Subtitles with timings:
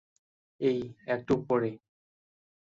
[0.61, 0.79] এই,
[1.07, 1.69] একটু উপরে।